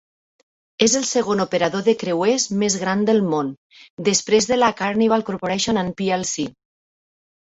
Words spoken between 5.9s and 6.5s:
plc.